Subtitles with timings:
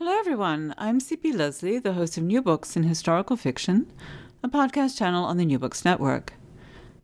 [0.00, 0.76] Hello, everyone.
[0.78, 3.90] I'm CP Lesley, the host of New Books in Historical Fiction,
[4.44, 6.34] a podcast channel on the New Books Network.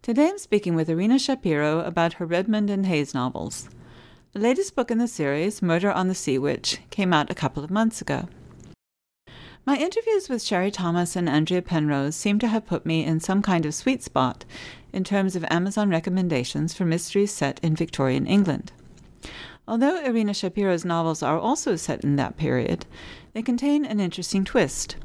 [0.01, 3.69] Today I'm speaking with Irina Shapiro about her Redmond and Hayes novels.
[4.33, 7.65] The latest book in the series, Murder on the Sea Witch, came out a couple
[7.65, 8.29] of months ago.
[9.67, 13.43] My interviews with Sherry Thomas and Andrea Penrose seem to have put me in some
[13.43, 14.45] kind of sweet spot
[14.93, 18.71] in terms of Amazon recommendations for mysteries set in Victorian England.
[19.67, 22.85] Although Irina Shapiro's novels are also set in that period,
[23.33, 24.97] they contain an interesting twist.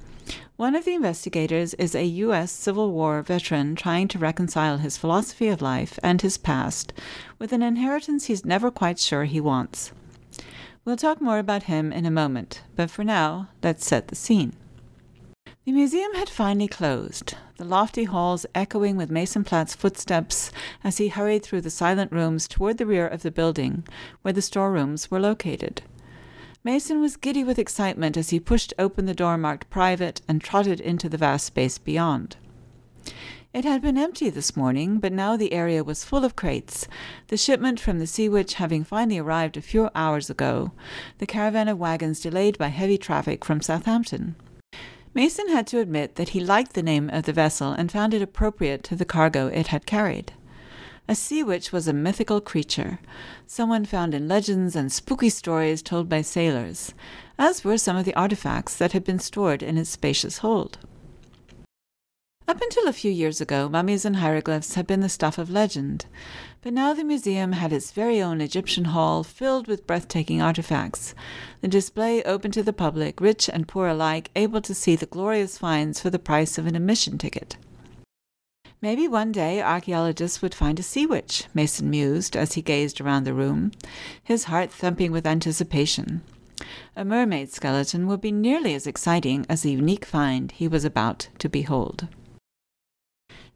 [0.58, 2.52] One of the investigators is a U.S.
[2.52, 6.92] Civil War veteran trying to reconcile his philosophy of life and his past
[7.40, 9.94] with an inheritance he's never quite sure he wants.
[10.84, 14.54] We'll talk more about him in a moment, but for now, let's set the scene.
[15.66, 20.52] The museum had finally closed, the lofty halls echoing with Mason Platt's footsteps
[20.86, 23.84] as he hurried through the silent rooms toward the rear of the building,
[24.22, 25.82] where the storerooms were located.
[26.64, 30.80] Mason was giddy with excitement as he pushed open the door marked private and trotted
[30.80, 32.38] into the vast space beyond.
[33.54, 36.88] It had been empty this morning, but now the area was full of crates,
[37.28, 40.72] the shipment from the Sea Witch having finally arrived a few hours ago,
[41.18, 44.36] the caravan of wagons delayed by heavy traffic from Southampton.
[45.20, 48.22] Mason had to admit that he liked the name of the vessel and found it
[48.22, 50.32] appropriate to the cargo it had carried.
[51.10, 53.02] A sea witch was a mythical creature,
[53.46, 56.94] someone found in legends and spooky stories told by sailors,
[57.38, 60.78] as were some of the artifacts that had been stored in its spacious hold.
[62.50, 66.08] Up until a few years ago, mummies and hieroglyphs had been the stuff of legend,
[66.64, 71.14] but now the museum had its very own Egyptian hall filled with breathtaking artifacts,
[71.62, 75.60] the display open to the public, rich and poor alike, able to see the glorious
[75.60, 77.56] finds for the price of an admission ticket.
[78.82, 83.26] Maybe one day archaeologists would find a sea witch, Mason mused as he gazed around
[83.26, 83.74] the room,
[84.24, 86.24] his heart thumping with anticipation.
[86.96, 91.28] A mermaid skeleton would be nearly as exciting as the unique find he was about
[91.38, 92.08] to behold.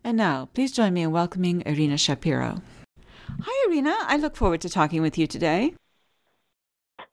[0.04, 2.62] And now, please join me in welcoming Irina Shapiro.
[3.40, 3.96] Hi, Irina.
[4.02, 5.76] I look forward to talking with you today.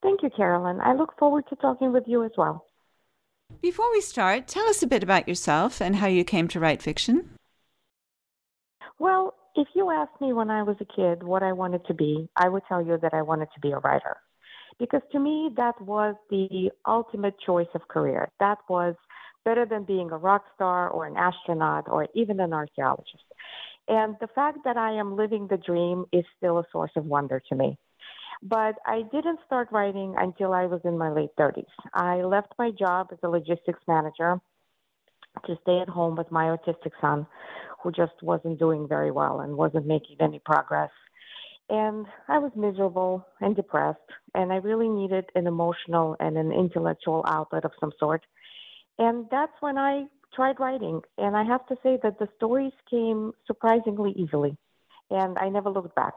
[0.03, 0.81] Thank you, Carolyn.
[0.81, 2.67] I look forward to talking with you as well.
[3.63, 6.83] Before we start, tell us a bit about yourself and how you came to write
[6.83, 7.31] fiction.
[8.99, 12.29] Well, if you asked me when I was a kid what I wanted to be,
[12.37, 14.17] I would tell you that I wanted to be a writer.
[14.79, 18.31] Because to me, that was the ultimate choice of career.
[18.41, 18.95] That was
[19.45, 23.25] better than being a rock star or an astronaut or even an archaeologist.
[23.89, 27.43] And the fact that I am living the dream is still a source of wonder
[27.49, 27.79] to me.
[28.43, 31.67] But I didn't start writing until I was in my late 30s.
[31.93, 34.41] I left my job as a logistics manager
[35.47, 37.27] to stay at home with my autistic son,
[37.83, 40.91] who just wasn't doing very well and wasn't making any progress.
[41.69, 43.99] And I was miserable and depressed,
[44.35, 48.25] and I really needed an emotional and an intellectual outlet of some sort.
[49.01, 50.05] And that's when I
[50.35, 51.01] tried writing.
[51.17, 54.57] And I have to say that the stories came surprisingly easily.
[55.09, 56.15] And I never looked back.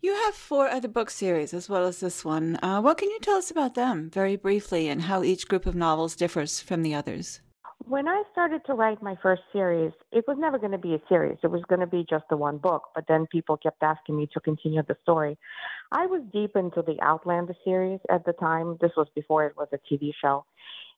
[0.00, 2.58] You have four other book series as well as this one.
[2.62, 5.74] Uh, what can you tell us about them, very briefly, and how each group of
[5.74, 7.40] novels differs from the others?
[7.78, 11.00] When I started to write my first series, it was never going to be a
[11.08, 11.38] series.
[11.42, 12.84] It was going to be just the one book.
[12.94, 15.36] But then people kept asking me to continue the story.
[15.90, 18.76] I was deep into the Outlander series at the time.
[18.80, 20.44] This was before it was a TV show.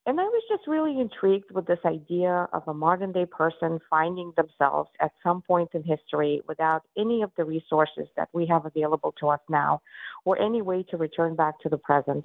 [0.09, 4.33] And I was just really intrigued with this idea of a modern day person finding
[4.39, 9.13] themselves at some point in history without any of the resources that we have available
[9.21, 9.83] to us now
[10.25, 12.25] or any way to return back to the present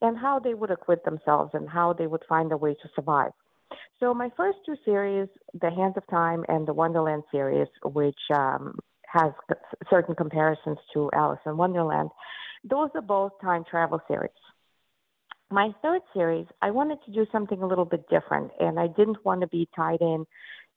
[0.00, 3.32] and how they would acquit themselves and how they would find a way to survive.
[3.98, 5.28] So my first two series,
[5.60, 8.78] The Hands of Time and the Wonderland series, which um,
[9.08, 9.32] has
[9.90, 12.10] certain comparisons to Alice in Wonderland,
[12.62, 14.30] those are both time travel series.
[15.50, 19.24] My third series, I wanted to do something a little bit different, and I didn't
[19.24, 20.26] want to be tied in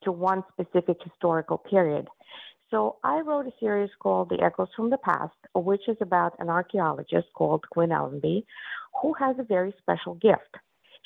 [0.03, 2.07] to one specific historical period.
[2.69, 6.49] So I wrote a series called The Echoes from the Past, which is about an
[6.49, 8.45] archaeologist called Quinn Allenby,
[9.01, 10.57] who has a very special gift.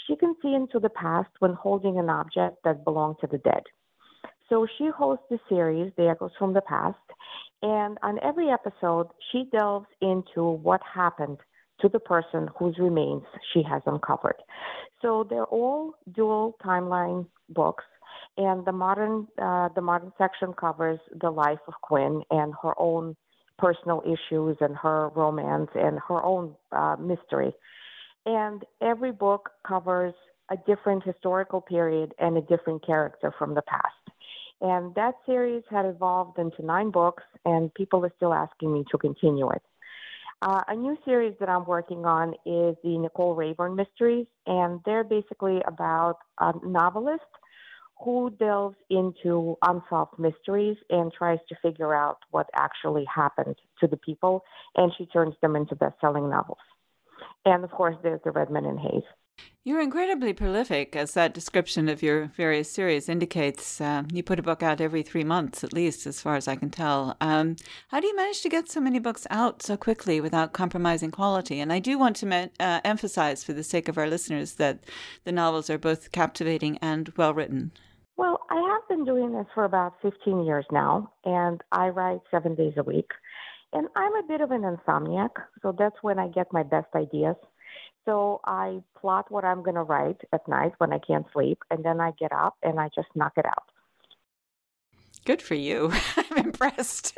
[0.08, 3.64] She can see into the past when holding an object that belonged to the dead.
[4.50, 6.98] So she hosts the series, The Echoes from the Past,
[7.62, 11.38] and on every episode, she delves into what happened
[11.82, 13.24] to the person whose remains
[13.54, 14.36] she has uncovered.
[15.02, 17.84] So they're all dual timeline books,
[18.38, 23.16] and the modern uh, the modern section covers the life of Quinn and her own
[23.58, 27.54] personal issues and her romance and her own uh, mystery.
[28.26, 30.14] And every book covers
[30.50, 34.16] a different historical period and a different character from the past.
[34.62, 38.98] And that series had evolved into nine books, and people are still asking me to
[38.98, 39.62] continue it.
[40.42, 45.04] Uh, a new series that I'm working on is the Nicole Rayburn Mysteries, and they're
[45.04, 47.22] basically about a novelist
[48.04, 53.98] who delves into unsolved mysteries and tries to figure out what actually happened to the
[53.98, 54.44] people,
[54.76, 56.58] and she turns them into best selling novels.
[57.46, 59.04] And of course, there's the Redmond and Hayes.
[59.64, 63.80] You're incredibly prolific, as that description of your various series indicates.
[63.80, 66.56] Uh, you put a book out every three months, at least, as far as I
[66.56, 67.16] can tell.
[67.22, 67.58] Um,
[67.90, 71.60] how do you manage to get so many books out so quickly without compromising quality?
[71.60, 74.80] And I do want to uh, emphasize, for the sake of our listeners, that
[75.26, 77.72] the novels are both captivating and well written.
[78.18, 82.56] Well, I have been doing this for about 15 years now, and I write seven
[82.56, 83.12] days a week.
[83.74, 85.30] And I'm a bit of an insomniac,
[85.62, 87.36] so that's when I get my best ideas.
[88.06, 91.84] So I plot what I'm going to write at night when I can't sleep, and
[91.84, 93.66] then I get up and I just knock it out.
[95.26, 95.92] Good for you.
[96.18, 97.18] I'm impressed.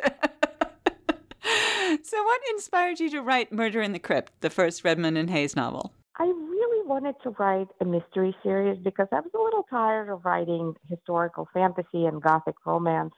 [2.02, 5.56] so, what inspired you to write Murder in the Crypt, the first Redmond and Hayes
[5.56, 5.92] novel?
[6.16, 10.24] I really wanted to write a mystery series because I was a little tired of
[10.24, 13.14] writing historical fantasy and gothic romance.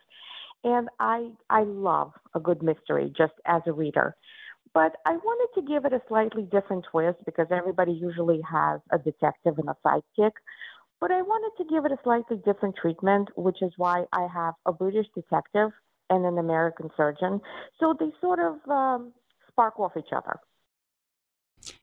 [0.64, 4.16] And I I love a good mystery just as a reader.
[4.76, 8.98] But I wanted to give it a slightly different twist because everybody usually has a
[8.98, 10.32] detective and a sidekick.
[11.00, 14.52] But I wanted to give it a slightly different treatment, which is why I have
[14.66, 15.70] a British detective
[16.10, 17.40] and an American surgeon.
[17.80, 19.14] So they sort of um,
[19.48, 20.38] spark off each other.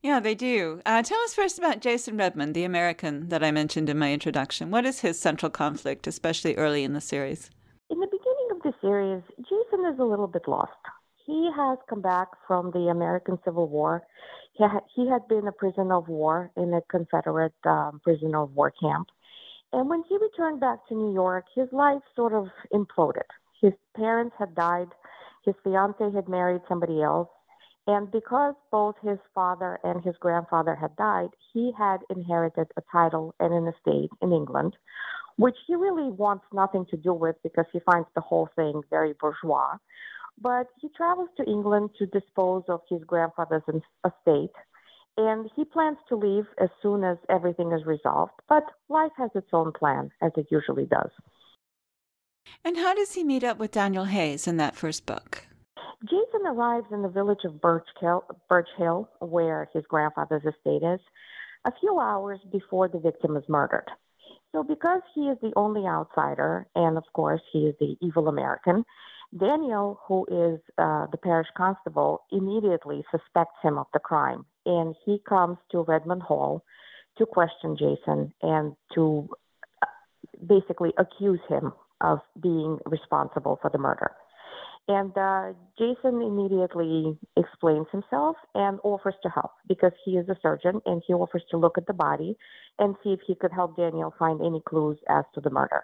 [0.04, 0.80] Yeah, they do.
[0.86, 4.70] Uh, tell us first about Jason Redmond, the American that I mentioned in my introduction.
[4.70, 7.50] What is his central conflict, especially early in the series?
[7.90, 10.78] In the beginning of the series, Jason is a little bit lost.
[11.26, 14.04] He has come back from the American Civil War.
[14.54, 18.54] He, ha- he had been a prisoner of war in a Confederate um, prisoner of
[18.54, 19.08] war camp.
[19.72, 23.28] And when he returned back to New York, his life sort of imploded.
[23.62, 24.90] His parents had died,
[25.46, 27.30] his fiance had married somebody else,
[27.88, 33.36] and because both his father and his grandfather had died, he had inherited a title
[33.40, 34.76] and an estate in England,
[35.38, 39.14] which he really wants nothing to do with because he finds the whole thing very
[39.20, 39.78] bourgeois.
[40.40, 44.52] But he travels to England to dispose of his grandfather's estate,
[45.18, 48.34] and he plans to leave as soon as everything is resolved.
[48.50, 51.12] But life has its own plan, as it usually does.
[52.66, 55.48] And how does he meet up with Daniel Hayes in that first book?
[56.04, 61.00] Jason arrives in the village of Birch Hill, Birch Hill, where his grandfather's estate is,
[61.66, 63.90] a few hours before the victim is murdered.
[64.52, 68.84] So, because he is the only outsider, and of course he is the evil American,
[69.38, 75.20] Daniel, who is uh, the parish constable, immediately suspects him of the crime, and he
[75.28, 76.64] comes to Redmond Hall
[77.18, 79.28] to question Jason and to
[79.82, 79.88] uh,
[80.48, 84.12] basically accuse him of being responsible for the murder.
[84.88, 90.82] And uh, Jason immediately explains himself and offers to help because he is a surgeon
[90.86, 92.36] and he offers to look at the body
[92.80, 95.84] and see if he could help Daniel find any clues as to the murder.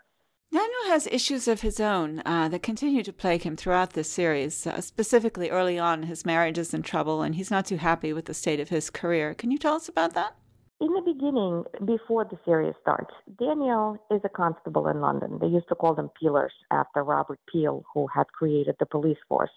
[0.51, 4.65] Daniel has issues of his own uh, that continue to plague him throughout this series.
[4.65, 8.25] Uh, specifically, early on, his marriage is in trouble and he's not too happy with
[8.25, 9.35] the state of his career.
[9.35, 10.35] Can you tell us about that?
[10.81, 15.37] In the beginning, before the series starts, Daniel is a constable in London.
[15.39, 19.51] They used to call them peelers after Robert Peel, who had created the police force.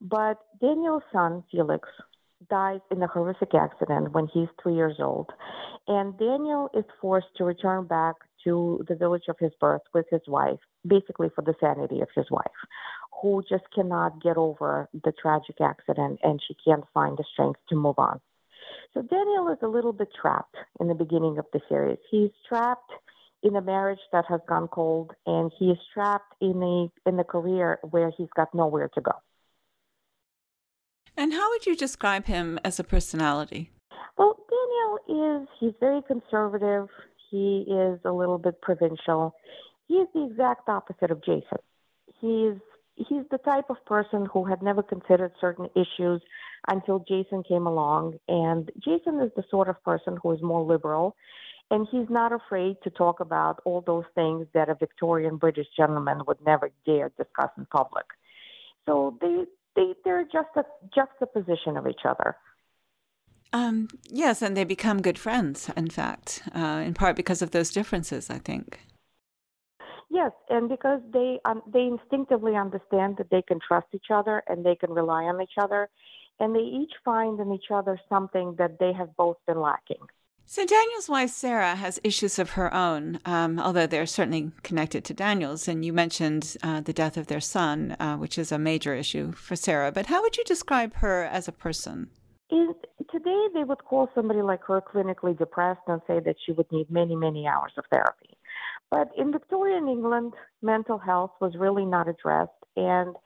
[0.00, 1.86] But Daniel's son, Felix,
[2.48, 5.30] dies in a horrific accident when he's three years old,
[5.86, 10.22] and Daniel is forced to return back to the village of his birth with his
[10.26, 12.44] wife, basically for the sanity of his wife,
[13.20, 17.76] who just cannot get over the tragic accident and she can't find the strength to
[17.76, 18.20] move on.
[18.92, 21.98] So Daniel is a little bit trapped in the beginning of the series.
[22.10, 22.92] He's trapped
[23.42, 27.24] in a marriage that has gone cold, and he is trapped in a in a
[27.24, 29.12] career where he's got nowhere to go.
[31.16, 33.70] And how would you describe him as a personality?
[34.16, 36.88] Well, Daniel is he's very conservative.
[37.34, 39.34] He is a little bit provincial.
[39.88, 41.58] He is the exact opposite of Jason.
[42.20, 42.54] He's
[42.94, 46.22] he's the type of person who had never considered certain issues
[46.68, 48.20] until Jason came along.
[48.28, 51.16] And Jason is the sort of person who is more liberal,
[51.72, 56.22] and he's not afraid to talk about all those things that a Victorian British gentleman
[56.28, 58.06] would never dare discuss in public.
[58.86, 59.42] So they
[59.74, 60.64] they they're just a
[60.94, 62.36] juxtaposition of each other.
[63.52, 65.70] Um, yes, and they become good friends.
[65.76, 68.80] In fact, uh, in part because of those differences, I think.
[70.10, 74.64] Yes, and because they um, they instinctively understand that they can trust each other and
[74.64, 75.88] they can rely on each other,
[76.38, 80.06] and they each find in each other something that they have both been lacking.
[80.46, 85.14] So Daniel's wife Sarah has issues of her own, um, although they're certainly connected to
[85.14, 85.66] Daniel's.
[85.66, 89.32] And you mentioned uh, the death of their son, uh, which is a major issue
[89.32, 89.90] for Sarah.
[89.90, 92.10] But how would you describe her as a person?
[92.50, 92.74] Is,
[93.10, 96.90] today, they would call somebody like her clinically depressed and say that she would need
[96.90, 98.36] many, many hours of therapy.
[98.90, 103.16] But in Victorian England, mental health was really not addressed, and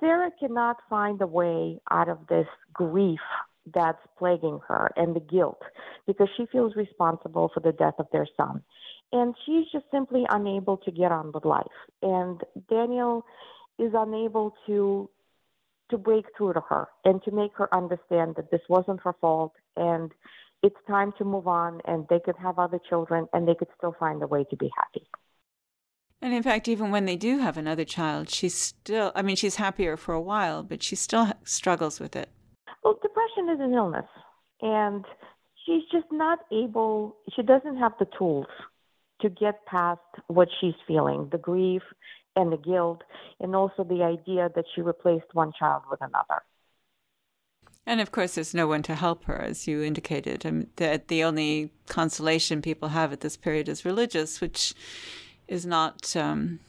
[0.00, 3.20] Sarah cannot find a way out of this grief
[3.74, 5.60] that's plaguing her and the guilt
[6.06, 8.62] because she feels responsible for the death of their son.
[9.12, 11.64] And she's just simply unable to get on with life.
[12.02, 13.24] And Daniel
[13.78, 15.08] is unable to
[15.90, 19.52] to break through to her and to make her understand that this wasn't her fault
[19.76, 20.12] and
[20.62, 23.94] it's time to move on and they could have other children and they could still
[23.98, 25.06] find a way to be happy.
[26.22, 29.56] And in fact, even when they do have another child, she's still, I mean, she's
[29.56, 32.30] happier for a while, but she still struggles with it.
[32.82, 34.06] Well, depression is an illness,
[34.62, 35.04] and
[35.64, 38.46] she's just not able, she doesn't have the tools
[39.20, 41.82] to get past what she's feeling the grief
[42.36, 43.02] and the guilt,
[43.40, 46.42] and also the idea that she replaced one child with another.
[47.86, 50.44] And of course, there's no one to help her, as you indicated.
[50.44, 54.74] I mean, that the only consolation people have at this period is religious, which
[55.48, 56.14] is not.
[56.16, 56.60] Um,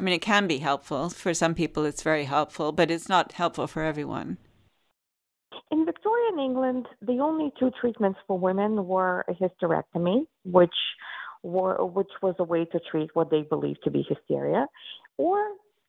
[0.00, 1.84] I mean, it can be helpful for some people.
[1.84, 4.38] It's very helpful, but it's not helpful for everyone.
[5.70, 10.74] In Victorian England, the only two treatments for women were a hysterectomy, which
[11.42, 14.66] were, which was a way to treat what they believed to be hysteria,
[15.16, 15.38] or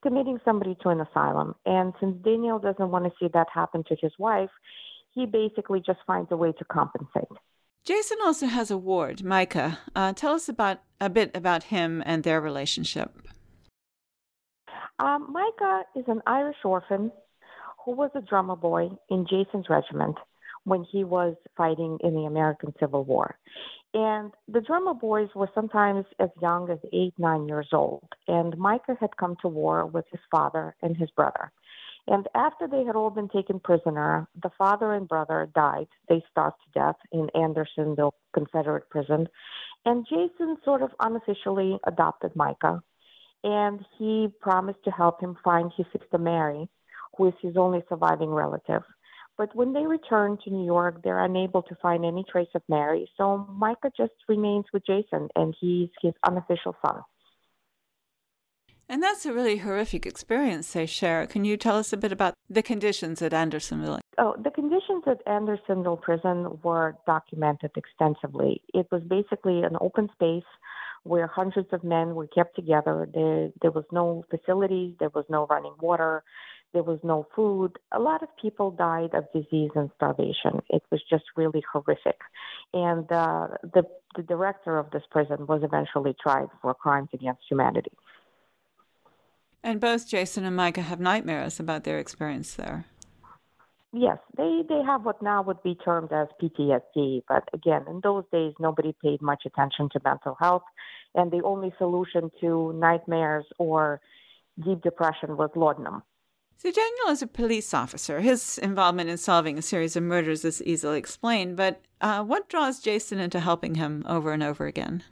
[0.02, 1.54] committing somebody to an asylum.
[1.66, 4.50] And since Daniel doesn't want to see that happen to his wife,
[5.12, 7.28] he basically just finds a way to compensate.
[7.84, 9.78] Jason also has a ward, Micah.
[9.94, 13.10] Uh, tell us about a bit about him and their relationship.
[14.98, 17.10] Um, Micah is an Irish orphan
[17.84, 20.16] who was a drummer boy in Jason's regiment
[20.64, 23.38] when he was fighting in the American Civil War.
[23.92, 28.06] And the drummer boys were sometimes as young as eight, nine years old.
[28.28, 31.50] And Micah had come to war with his father and his brother.
[32.06, 35.88] And after they had all been taken prisoner, the father and brother died.
[36.08, 39.28] They starved to death in Andersonville Confederate prison.
[39.84, 42.82] And Jason sort of unofficially adopted Micah.
[43.42, 46.68] And he promised to help him find his sister Mary,
[47.16, 48.82] who is his only surviving relative.
[49.40, 53.10] But when they return to New York, they're unable to find any trace of Mary.
[53.16, 57.00] So Micah just remains with Jason, and he's his unofficial son.
[58.86, 61.26] And that's a really horrific experience they share.
[61.26, 64.00] Can you tell us a bit about the conditions at Andersonville?
[64.18, 68.60] Oh, the conditions at Andersonville prison were documented extensively.
[68.74, 70.50] It was basically an open space
[71.04, 73.08] where hundreds of men were kept together.
[73.14, 76.24] There, there was no facilities, there was no running water,
[76.72, 77.78] there was no food.
[77.92, 80.60] A lot of people died of disease and starvation.
[80.68, 82.18] It was just really horrific.
[82.72, 83.82] And uh, the,
[84.16, 87.92] the director of this prison was eventually tried for crimes against humanity.
[89.62, 92.86] And both Jason and Micah have nightmares about their experience there.
[93.92, 97.24] Yes, they, they have what now would be termed as PTSD.
[97.28, 100.62] But again, in those days, nobody paid much attention to mental health.
[101.14, 104.00] And the only solution to nightmares or
[104.64, 106.04] deep depression was laudanum.
[106.62, 108.20] So, Daniel is a police officer.
[108.20, 112.80] His involvement in solving a series of murders is easily explained, but uh, what draws
[112.80, 115.02] Jason into helping him over and over again?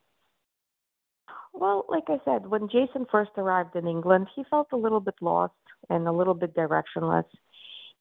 [1.55, 5.14] Well, like I said, when Jason first arrived in England, he felt a little bit
[5.23, 5.55] lost
[5.88, 7.25] and a little bit directionless.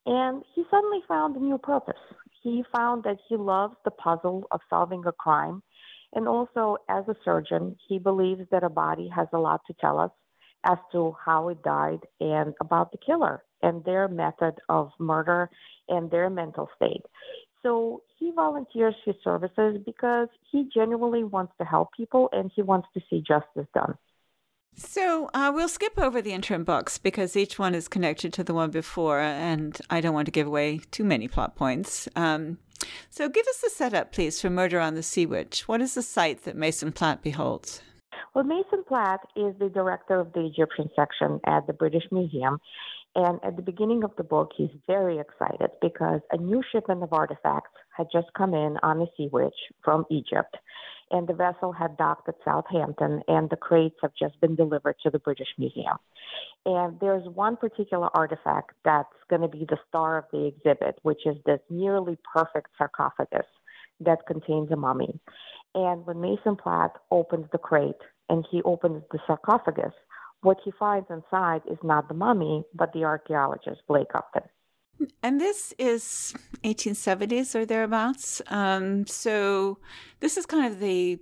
[0.06, 1.96] And he suddenly found a new purpose.
[2.44, 5.64] he found that he loves the puzzle of solving a crime.
[6.14, 10.00] And also, as a surgeon, he believes that a body has a lot to tell
[10.00, 10.12] us
[10.64, 15.50] as to how it died and about the killer and their method of murder
[15.90, 17.04] and their mental state.
[17.64, 22.88] So he volunteers his services because he genuinely wants to help people and he wants
[22.94, 23.96] to see justice done.
[24.76, 28.54] So uh, we'll skip over the interim books because each one is connected to the
[28.54, 32.08] one before, and I don't want to give away too many plot points.
[32.16, 32.60] Um,
[33.10, 35.68] so give us the setup, please, for Murder on the Sea Witch.
[35.68, 37.82] What is the site that Mason Platt beholds?
[38.38, 42.60] Well, Mason Platt is the director of the Egyptian section at the British Museum.
[43.16, 47.14] And at the beginning of the book, he's very excited because a new shipment of
[47.14, 50.56] artifacts had just come in on the Sea Witch from Egypt.
[51.10, 55.10] And the vessel had docked at Southampton, and the crates have just been delivered to
[55.10, 55.98] the British Museum.
[56.64, 61.26] And there's one particular artifact that's going to be the star of the exhibit, which
[61.26, 63.48] is this nearly perfect sarcophagus
[64.00, 65.20] that contains a mummy.
[65.74, 67.96] And when Mason Platt opens the crate
[68.30, 69.94] and he opens the sarcophagus,
[70.42, 74.44] what he finds inside is not the mummy, but the archaeologist Blake Upton.
[75.22, 78.42] And this is 1870s or thereabouts.
[78.48, 79.78] Um, so
[80.20, 81.20] this is kind of the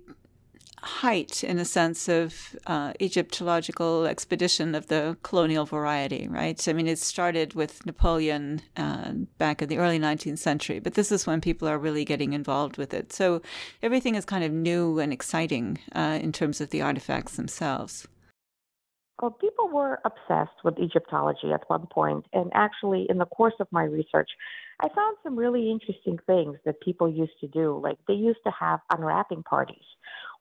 [0.82, 6.66] height, in a sense, of uh, Egyptological expedition of the colonial variety, right?
[6.68, 11.10] I mean, it started with Napoleon uh, back in the early 19th century, but this
[11.10, 13.12] is when people are really getting involved with it.
[13.12, 13.42] So
[13.82, 18.06] everything is kind of new and exciting uh, in terms of the artifacts themselves.
[19.20, 23.66] Well, people were obsessed with Egyptology at one point, and actually, in the course of
[23.70, 24.28] my research,
[24.78, 27.80] I found some really interesting things that people used to do.
[27.82, 29.84] Like they used to have unwrapping parties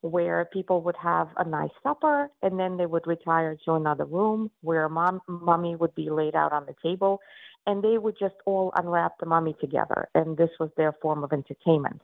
[0.05, 4.51] where people would have a nice supper and then they would retire to another room
[4.62, 7.19] where mom, mummy would be laid out on the table
[7.67, 11.33] and they would just all unwrap the mummy together and this was their form of
[11.33, 12.01] entertainment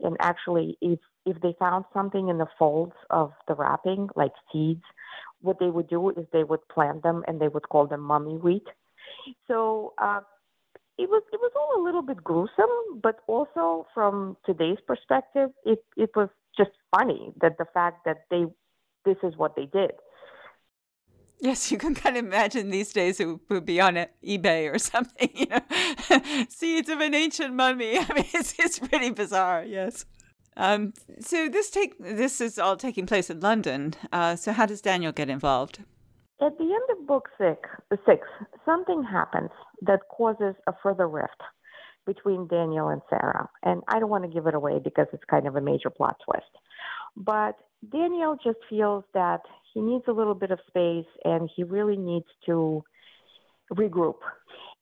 [0.00, 4.82] and actually if if they found something in the folds of the wrapping like seeds
[5.44, 8.36] what they would do is they would plant them and they would call them mummy
[8.36, 8.66] wheat.
[9.46, 10.20] So uh,
[10.98, 15.84] it was it was all a little bit gruesome, but also from today's perspective, it
[15.96, 18.44] it was just funny that the fact that they
[19.04, 19.92] this is what they did.
[21.40, 25.28] Yes, you can kind of imagine these days it would be on eBay or something,
[25.34, 27.98] you know, seeds of an ancient mummy.
[27.98, 30.06] I mean, it's, it's pretty bizarre, yes.
[30.56, 33.94] Um, so this take this is all taking place in London.
[34.12, 35.80] Uh, so how does Daniel get involved?
[36.40, 37.68] At the end of book six,
[38.06, 38.26] six,
[38.64, 39.50] something happens
[39.82, 41.42] that causes a further rift
[42.06, 45.46] between Daniel and Sarah, and I don't want to give it away because it's kind
[45.46, 46.50] of a major plot twist.
[47.16, 47.56] But
[47.90, 49.40] Daniel just feels that
[49.72, 52.82] he needs a little bit of space and he really needs to
[53.72, 54.18] regroup.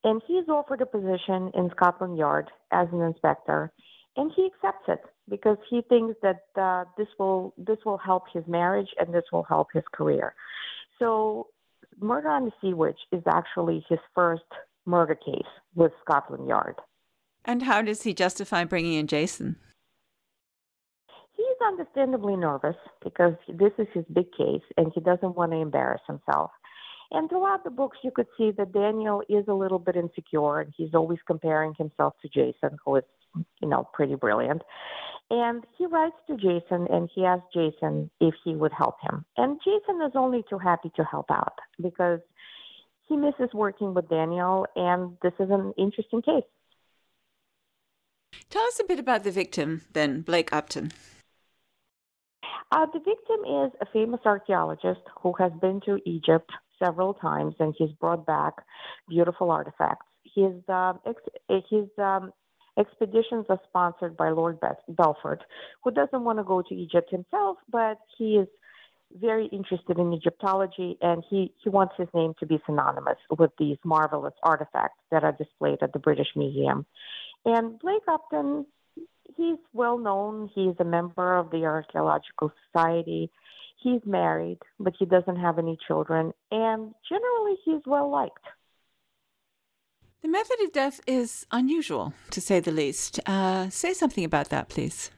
[0.05, 3.73] And he's offered a position in Scotland Yard as an inspector,
[4.17, 8.43] and he accepts it because he thinks that uh, this will this will help his
[8.49, 10.35] marriage and this will help his career.
[10.99, 11.49] So,
[12.01, 14.43] Murder on the Sea Witch is actually his first
[14.87, 16.77] murder case with Scotland Yard.
[17.45, 19.57] And how does he justify bringing in Jason?
[21.37, 26.03] He's understandably nervous because this is his big case and he doesn't want to embarrass
[26.07, 26.51] himself.
[27.11, 30.73] And throughout the books, you could see that Daniel is a little bit insecure and
[30.77, 33.05] he's always comparing himself to Jason, who is,
[33.61, 34.63] you know, pretty brilliant.
[35.31, 39.25] And he writes to Jason and he asks Jason if he would help him.
[39.37, 42.21] And Jason is only too happy to help out because
[43.09, 46.45] he misses working with Daniel and this is an interesting case.
[48.51, 50.93] Tell us a bit about the victim, then, Blake Upton.
[52.71, 56.51] Uh, the victim is a famous archaeologist who has been to Egypt
[56.83, 58.55] several times and he's brought back
[59.09, 60.07] beautiful artifacts.
[60.35, 62.33] His, uh, ex- his um,
[62.79, 65.45] expeditions are sponsored by Lord Belford,
[65.85, 68.49] who doesn't want to go to Egypt himself, but he is
[69.21, 73.77] very interested in Egyptology and he, he wants his name to be synonymous with these
[73.85, 76.87] marvelous artifacts that are displayed at the British Museum.
[77.45, 78.67] And Blake Upton,
[79.37, 80.51] he's well known.
[80.55, 83.31] He's a member of the Archaeological Society.
[83.83, 86.33] He's married, but he doesn't have any children.
[86.51, 88.47] And generally, he's well liked.
[90.23, 93.19] The method of death is unusual, to say the least.
[93.27, 95.11] Uh, say something about that, please.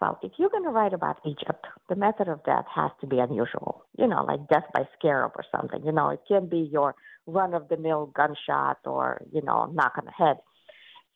[0.00, 3.18] Well, if you're going to write about Egypt, the method of death has to be
[3.18, 3.84] unusual.
[3.96, 5.84] You know, like death by scarab or something.
[5.84, 9.92] You know, it can't be your run of the mill gunshot or, you know, knock
[9.96, 10.38] on the head.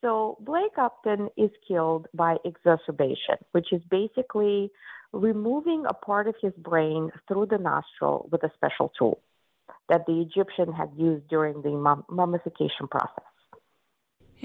[0.03, 4.71] So Blake Upton is killed by excerebration, which is basically
[5.13, 9.21] removing a part of his brain through the nostril with a special tool
[9.89, 13.25] that the Egyptian had used during the mummification process.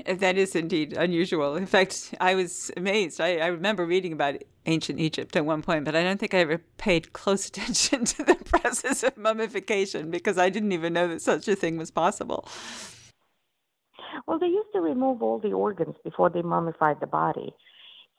[0.06, 1.56] That is indeed unusual.
[1.56, 3.20] In fact, I was amazed.
[3.20, 4.36] I, I, remember reading about
[4.68, 8.24] ancient Egypt at one point, but I don't think I ever paid close attention to
[8.24, 12.48] the process of mummification because I didn't even know that such a thing was possible.
[14.28, 17.54] Well, they used to remove all the organs before they mummified the body.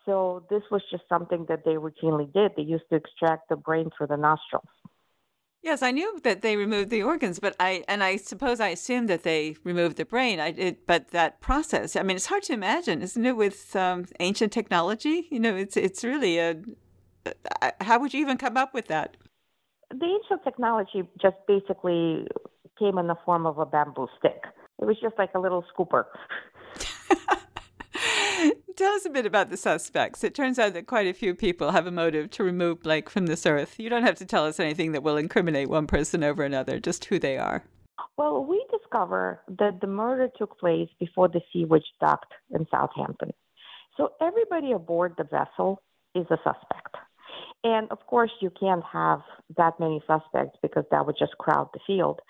[0.05, 2.53] So this was just something that they routinely did.
[2.57, 4.65] They used to extract the brain through the nostrils.
[5.63, 9.09] Yes, I knew that they removed the organs, but I and I suppose I assumed
[9.09, 10.39] that they removed the brain.
[10.39, 13.37] I it, but that process, I mean, it's hard to imagine, isn't it?
[13.37, 16.57] With um, ancient technology, you know, it's it's really a.
[17.81, 19.17] How would you even come up with that?
[19.91, 22.27] The ancient technology just basically
[22.79, 24.45] came in the form of a bamboo stick.
[24.81, 26.05] It was just like a little scooper.
[28.77, 30.23] Tell us a bit about the suspects.
[30.23, 33.27] It turns out that quite a few people have a motive to remove Blake from
[33.27, 33.75] this earth.
[33.79, 37.07] You don't have to tell us anything that will incriminate one person over another, just
[37.07, 37.65] who they are.
[38.17, 43.33] Well, we discover that the murder took place before the Sea Witch docked in Southampton.
[43.97, 45.83] So everybody aboard the vessel
[46.15, 46.97] is a suspect.
[47.65, 49.21] And of course, you can't have
[49.57, 52.21] that many suspects because that would just crowd the field.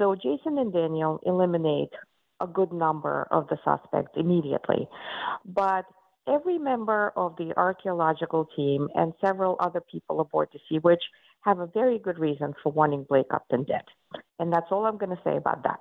[0.00, 1.90] So Jason and Daniel eliminate
[2.40, 4.88] a good number of the suspects immediately.
[5.44, 5.84] But
[6.26, 11.02] every member of the archaeological team and several other people aboard the Sea Witch
[11.42, 13.84] have a very good reason for wanting Blake Upton dead.
[14.38, 15.80] And that's all I'm going to say about that.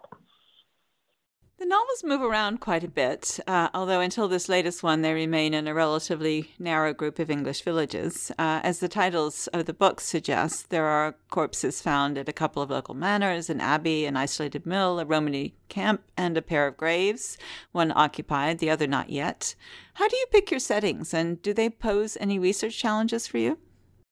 [1.59, 5.53] The novels move around quite a bit, uh, although until this latest one, they remain
[5.53, 8.31] in a relatively narrow group of English villages.
[8.39, 12.63] Uh, as the titles of the books suggest, there are corpses found at a couple
[12.63, 16.77] of local manors, an abbey, an isolated mill, a Romany camp, and a pair of
[16.77, 17.37] graves,
[17.73, 19.53] one occupied, the other not yet.
[19.95, 23.57] How do you pick your settings, and do they pose any research challenges for you?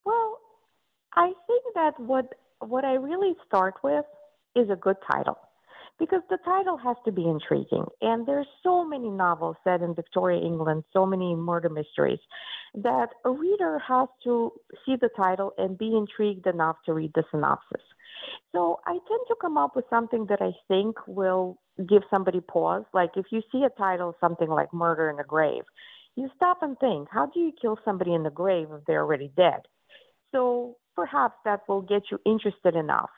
[0.04, 0.38] Well,
[1.14, 2.26] I think that what
[2.58, 4.04] what I really start with
[4.54, 5.38] is a good title
[5.98, 7.84] because the title has to be intriguing.
[8.00, 12.20] And there's so many novels set in Victoria England, so many murder mysteries,
[12.74, 14.52] that a reader has to
[14.84, 17.82] see the title and be intrigued enough to read the synopsis.
[18.52, 21.58] So I tend to come up with something that I think will
[21.88, 22.84] give somebody pause.
[22.92, 25.64] Like if you see a title, something like Murder in a Grave,
[26.16, 29.30] you stop and think, how do you kill somebody in the grave if they're already
[29.36, 29.60] dead?
[30.32, 33.10] So perhaps that will get you interested enough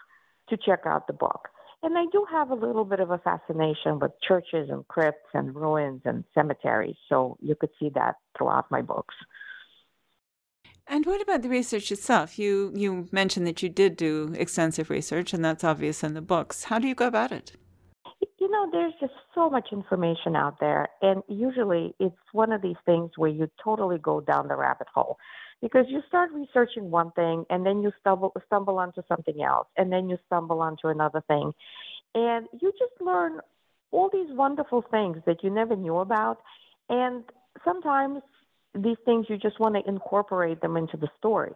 [0.51, 1.49] to check out the book.
[1.83, 5.55] And I do have a little bit of a fascination with churches and crypts and
[5.55, 6.97] ruins and cemeteries.
[7.09, 9.15] So you could see that throughout my books.
[10.87, 12.39] And what about the research itself?
[12.39, 16.65] You you mentioned that you did do extensive research, and that's obvious in the books.
[16.65, 17.53] How do you go about it?
[18.61, 23.11] Know, there's just so much information out there, and usually it's one of these things
[23.17, 25.17] where you totally go down the rabbit hole
[25.63, 29.91] because you start researching one thing and then you stumble stumble onto something else and
[29.91, 31.53] then you stumble onto another thing
[32.15, 33.41] and you just learn
[33.93, 36.39] all these wonderful things that you never knew about
[36.89, 37.25] and
[37.65, 38.21] sometimes
[38.75, 41.53] these things you just want to incorporate them into the story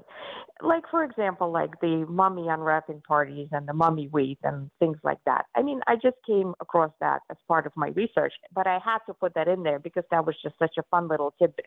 [0.61, 5.19] like for example like the mummy unwrapping parties and the mummy wheat and things like
[5.25, 8.79] that i mean i just came across that as part of my research but i
[8.85, 11.67] had to put that in there because that was just such a fun little tidbit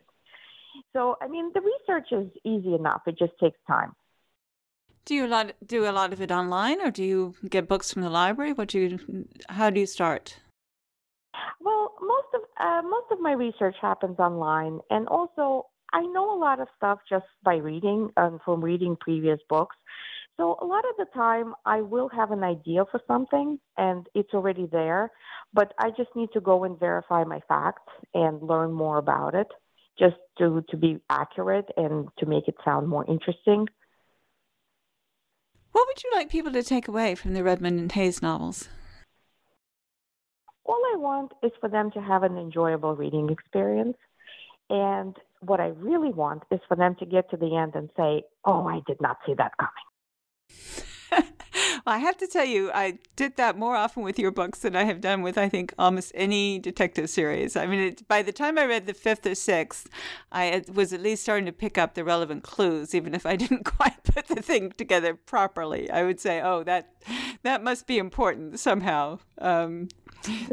[0.93, 3.01] so, I mean, the research is easy enough.
[3.07, 3.93] It just takes time.
[5.05, 7.93] Do you a lot, do a lot of it online, or do you get books
[7.93, 8.53] from the library?
[8.53, 9.27] What do you?
[9.49, 10.39] How do you start?
[11.59, 16.39] Well, most of uh, most of my research happens online, and also I know a
[16.39, 19.75] lot of stuff just by reading um, from reading previous books.
[20.37, 24.33] So a lot of the time, I will have an idea for something, and it's
[24.35, 25.11] already there,
[25.51, 29.47] but I just need to go and verify my facts and learn more about it
[29.97, 33.65] just to, to be accurate and to make it sound more interesting.
[35.71, 38.69] What would you like people to take away from the Redmond and Hayes novels?
[40.67, 43.97] All I want is for them to have an enjoyable reading experience.
[44.69, 48.23] And what I really want is for them to get to the end and say,
[48.45, 49.87] Oh, I did not see that coming.
[51.11, 54.75] well, I have to tell you, I did that more often with your books than
[54.75, 57.55] I have done with, I think, almost any detective series.
[57.55, 59.87] I mean, it, by the time I read the fifth or sixth,
[60.31, 63.63] I was at least starting to pick up the relevant clues, even if I didn't
[63.77, 65.89] quite put the thing together properly.
[65.91, 66.93] I would say, oh, that
[67.43, 69.19] that must be important somehow.
[69.39, 69.89] Um,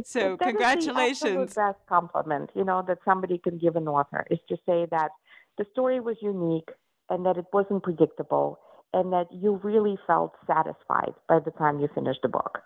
[0.05, 1.55] so, congratulations.
[1.55, 5.11] The best compliment, you know, that somebody can give an author is to say that
[5.57, 6.71] the story was unique
[7.09, 8.59] and that it wasn't predictable
[8.93, 12.61] and that you really felt satisfied by the time you finished the book.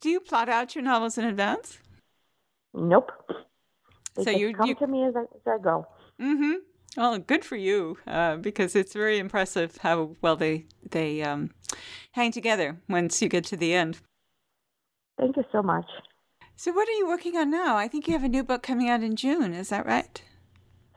[0.00, 1.78] Do you plot out your novels in advance?
[2.74, 3.10] Nope.
[4.16, 4.74] They so you come you...
[4.76, 5.86] to me as I, as I go.
[6.20, 6.54] Mm-hmm.
[6.96, 11.50] Well, good for you, uh, because it's very impressive how well they they um,
[12.12, 14.00] hang together once you get to the end.
[15.18, 15.86] Thank you so much.
[16.56, 17.76] So, what are you working on now?
[17.76, 19.52] I think you have a new book coming out in June.
[19.54, 20.22] Is that right?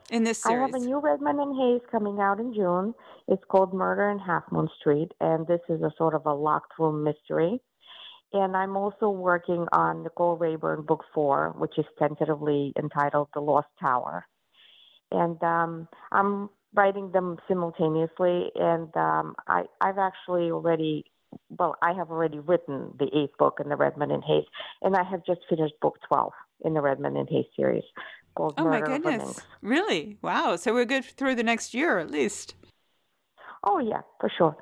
[0.09, 2.93] In this series, I have a new Redmond and Hayes coming out in June.
[3.27, 6.73] It's called Murder in Half Moon Street, and this is a sort of a locked
[6.77, 7.61] room mystery.
[8.33, 13.67] And I'm also working on Nicole Rayburn book four, which is tentatively entitled The Lost
[13.79, 14.25] Tower.
[15.13, 21.05] And um, I'm writing them simultaneously, and um, I, I've actually already,
[21.49, 24.45] well, I have already written the eighth book in the Redmond and Hayes,
[24.81, 26.31] and I have just finished book 12
[26.65, 27.83] in the Redmond and Hayes series
[28.35, 29.39] called Oh, Murder my goodness.
[29.61, 30.17] Really?
[30.21, 30.55] Wow.
[30.55, 32.55] So, we're good through the next year at least.
[33.63, 34.57] Oh, yeah, for sure.